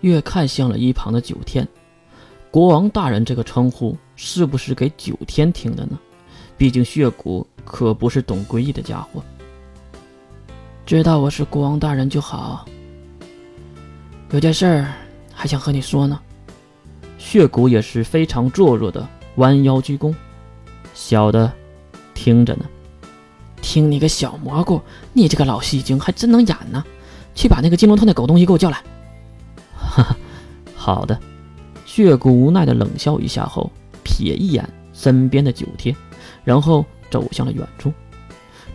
[0.00, 1.66] 越看向了一旁的九天，
[2.50, 5.98] 国王大人这个称呼是不是给九天听的呢？
[6.56, 9.22] 毕竟血骨可不是懂规矩的家伙。
[10.84, 12.66] 知道我是国王大人就好。
[14.30, 14.92] 有件事儿
[15.32, 16.20] 还想和你说呢。
[17.18, 19.06] 血骨也是非常弱弱的
[19.36, 20.14] 弯腰鞠躬，
[20.94, 21.52] 小的
[22.14, 22.64] 听着呢。
[23.60, 24.80] 听你个小蘑菇，
[25.12, 26.82] 你这个老戏精还真能演呢。
[27.34, 28.82] 去把那个金龙头那狗东西给我叫来。
[30.94, 31.18] 好的。
[31.86, 33.70] 血骨无奈的冷笑一下后，
[34.04, 35.94] 瞥一眼身边的九天，
[36.44, 37.92] 然后走向了远处。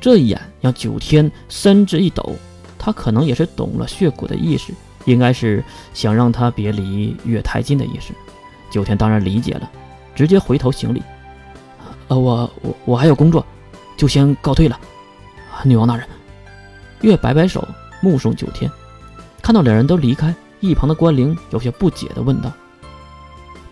[0.01, 2.35] 这一眼让九天身子一抖，
[2.77, 4.73] 他可能也是懂了血骨的意思，
[5.05, 5.63] 应该是
[5.93, 8.13] 想让他别离月太近的意思。
[8.69, 9.71] 九天当然理解了，
[10.15, 11.01] 直接回头行礼。
[12.09, 13.45] 呃，我我我还有工作，
[13.95, 14.79] 就先告退了。
[15.63, 16.05] 女王大人，
[17.01, 17.65] 月摆摆手。
[18.01, 18.69] 目送九天，
[19.41, 22.49] 看到两人都离开，一旁的关灵有些不解地问道：“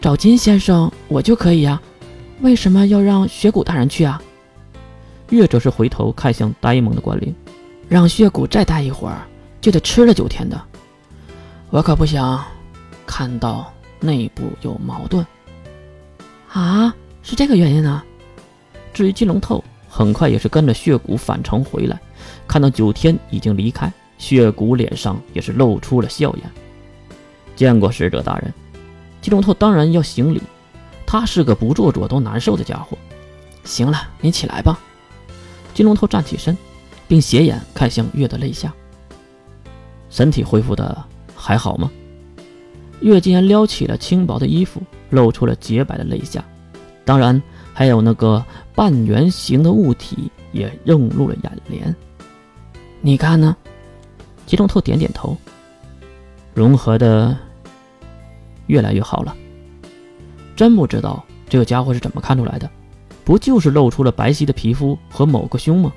[0.01, 1.81] 找金先生，我就可以呀，
[2.41, 4.21] 为什么要让雪谷大人去啊？”
[5.31, 7.33] 月则是回头看向呆萌的关灵
[7.87, 9.25] ：“让血谷再待一会儿，
[9.61, 10.61] 就得吃了九天的。
[11.69, 12.43] 我可不想
[13.05, 15.25] 看到内部有矛盾。”
[16.51, 18.03] 啊，是这个原因啊？
[18.93, 21.97] 至于金龙透，很快也是跟着血骨返程回来，
[22.45, 23.89] 看到九天已经离开。
[24.17, 26.51] 血骨脸上也是露出了笑颜。
[27.61, 28.51] 见过使者大人，
[29.21, 30.41] 金龙头当然要行礼。
[31.05, 32.97] 他是个不做作都难受的家伙。
[33.63, 34.79] 行了，你起来吧。
[35.71, 36.57] 金龙头站起身，
[37.07, 38.73] 并斜眼看向月的肋下。
[40.09, 41.91] 身体恢复的还好吗？
[43.01, 46.43] 月竟然撩起了轻薄的衣服，露出了洁白的肋下，
[47.05, 47.39] 当然
[47.75, 51.95] 还有那个半圆形的物体也映入了眼帘。
[53.01, 53.55] 你看呢？
[54.47, 55.37] 金龙头点点头，
[56.55, 57.37] 融合的
[58.71, 59.35] 越来越好了。
[60.55, 62.69] 真不知道这个家伙是怎么看出来的，
[63.25, 65.91] 不就是露出了白皙的皮肤和某个胸吗？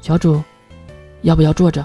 [0.00, 0.40] 小主，
[1.22, 1.84] 要不要坐着？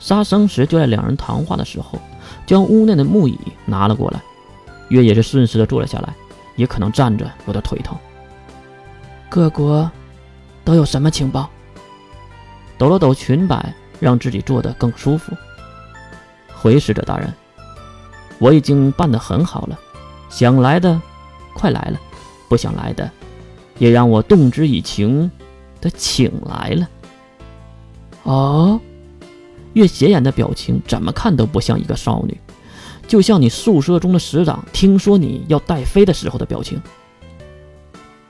[0.00, 1.96] 杀生石就在两人谈话的时候，
[2.44, 4.20] 将屋内的木椅拿了过来。
[4.88, 6.12] 月也是顺势的坐了下来，
[6.56, 7.96] 也可能站着有点腿疼。
[9.28, 9.88] 各国
[10.64, 11.48] 都有什么情报？
[12.76, 13.72] 抖了抖裙摆。
[14.02, 15.32] 让自己坐得更舒服。
[16.52, 17.32] 回使者大人，
[18.42, 19.78] 我已经办得很好了，
[20.28, 21.00] 想来的
[21.54, 22.00] 快来了，
[22.48, 23.08] 不想来的
[23.78, 25.30] 也让我动之以情
[25.80, 26.88] 的请来了。
[28.24, 28.80] 哦，
[29.74, 32.36] 月显眼的表情怎么看都不像一个少女，
[33.06, 36.82] 就像你宿舍中的师长听说你要带飞的时候的表情。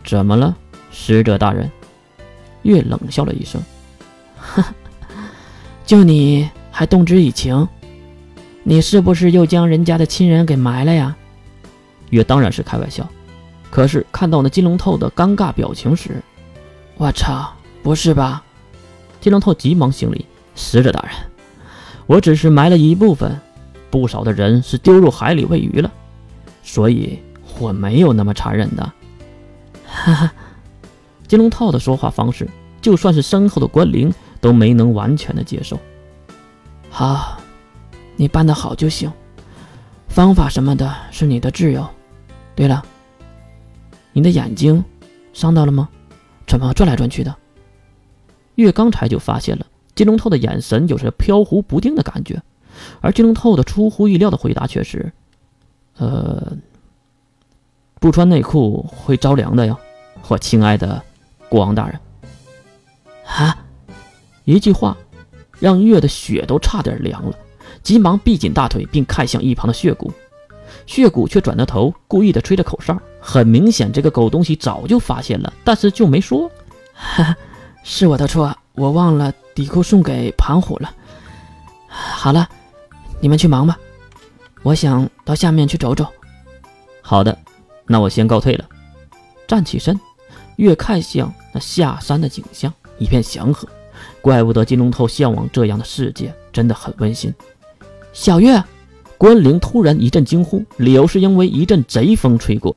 [0.05, 0.55] 怎么了，
[0.91, 1.71] 使者大人？
[2.65, 3.62] 月冷笑了一声。
[5.87, 7.67] 就你还动之以情，
[8.62, 11.17] 你是不是又将人家的亲人给埋了呀？
[12.11, 13.09] 月当然是开玩笑，
[13.71, 16.23] 可是看到那金龙透的尴尬表情时，
[16.97, 17.53] 我操，
[17.83, 18.43] 不是吧？
[19.21, 21.12] 金龙透急忙行礼：“使者大人，
[22.06, 23.41] 我只是埋了一部分，
[23.91, 25.91] 不少的人是丢入海里喂鱼了，
[26.62, 27.19] 所以
[27.59, 28.93] 我没有那么残忍的。”
[29.87, 30.33] 哈哈，
[31.27, 32.49] 金龙套的说话方式，
[32.81, 34.12] 就算是身后的关灵。
[34.43, 35.79] 都没能完全的接受。
[36.91, 37.41] 好，
[38.17, 39.11] 你办得好就行，
[40.09, 41.87] 方法什么的是你的自由。
[42.55, 42.84] 对了，
[44.12, 44.84] 你的眼睛
[45.33, 45.89] 伤到了吗？
[46.47, 47.34] 怎么转来转去的？
[48.56, 52.43] 月刚才就发现了金龙透的眼神有着飘忽不定的感觉，
[53.00, 55.12] 而金龙透的出乎意料的回答却是
[55.97, 56.53] ：“呃，
[57.99, 59.79] 不穿内裤会着凉的哟，
[60.29, 61.03] 我亲爱的
[61.49, 61.99] 国王大人。”
[63.27, 63.56] 啊？
[64.44, 64.97] 一句话，
[65.59, 67.39] 让月的血都差点凉了，
[67.82, 70.12] 急忙闭紧大腿，并看向一旁的血骨。
[70.87, 72.98] 血骨却转着头，故意的吹着口哨。
[73.20, 76.50] 很明显，这个狗东西早就发现了，但是就没说。
[76.94, 77.37] 哈哈，
[77.84, 80.93] 是我的错，我忘了底裤送给庞虎了。
[81.88, 82.48] 好了，
[83.20, 83.78] 你们去忙吧，
[84.62, 86.06] 我想到下面去走走。
[87.00, 87.37] 好的，
[87.87, 88.64] 那我先告退了。
[89.46, 89.99] 站起身，
[90.56, 93.69] 越看向那下山的景象，一片祥和。
[94.20, 97.32] 怪不得金龙头向往这样的世界，真的很温馨。
[98.12, 98.62] 小月，
[99.17, 102.76] 关灵突然一阵惊呼，理由是因为一阵贼风吹过，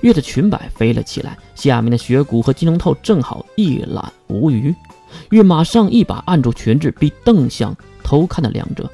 [0.00, 4.72] 月的裙摆飞了起来，下面的雪骨和金龙头正好一览无余。
[5.30, 8.88] 月马上一把按住裙子，并瞪向偷看的两者。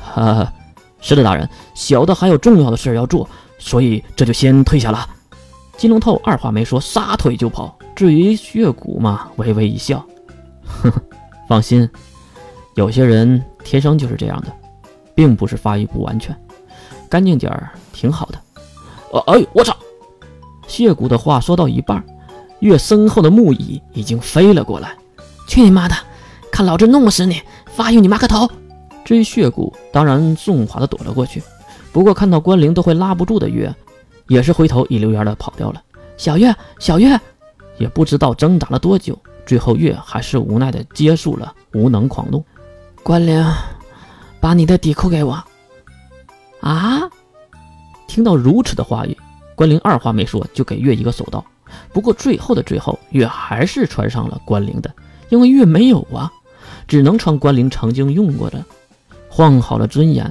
[0.00, 0.52] 哈，
[1.00, 5.08] 是的，大人，小的还有重要的事要做，所以这就先退下了。
[5.76, 7.76] 金龙头二话没说，撒腿就跑。
[7.96, 10.04] 至于血骨嘛，微微一笑。
[10.64, 10.92] 哼，
[11.48, 11.88] 放心，
[12.74, 14.54] 有些人天生就是这样的。
[15.14, 16.36] 并不是发育不完全，
[17.08, 18.38] 干净点儿挺好的。
[19.12, 19.76] 呃哎，我操！
[20.66, 22.04] 谢谷的话说到一半，
[22.60, 24.96] 月身后的木椅已经飞了过来。
[25.46, 25.94] 去你妈的！
[26.50, 27.40] 看老子弄死你！
[27.66, 28.50] 发育你妈个头！
[29.04, 31.42] 至于血骨，当然顺滑的躲了过去。
[31.92, 33.72] 不过看到关灵都会拉不住的月，
[34.28, 35.82] 也是回头一溜烟的跑掉了。
[36.16, 37.20] 小月，小月，
[37.76, 42.42] 也不知道挣扎了多久，最后月还是无奈的结束了无能狂怒。
[43.02, 43.44] 关灵，
[44.44, 45.42] 把你的底裤给我。
[46.60, 47.08] 啊！
[48.06, 49.16] 听到如此的话语，
[49.54, 51.42] 关灵二话没说就给月一个手刀。
[51.94, 54.94] 不过最后的最后，月还是穿上了关灵的，
[55.30, 56.30] 因为月没有啊。
[56.86, 58.62] 只能穿关灵曾经用过的，
[59.30, 60.30] 换好了尊严，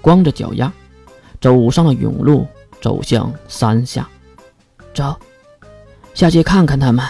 [0.00, 0.72] 光着脚丫，
[1.40, 2.46] 走上了甬路，
[2.80, 4.08] 走向山下。
[4.94, 5.16] 走，
[6.14, 7.04] 下去看看他们。